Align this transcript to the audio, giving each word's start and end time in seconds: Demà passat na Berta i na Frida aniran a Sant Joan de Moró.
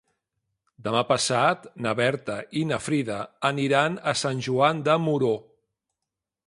Demà 0.85 1.01
passat 1.09 1.67
na 1.87 1.93
Berta 1.99 2.39
i 2.63 2.65
na 2.71 2.81
Frida 2.87 3.19
aniran 3.51 4.01
a 4.13 4.17
Sant 4.25 4.43
Joan 4.49 4.85
de 4.91 4.99
Moró. 5.07 5.35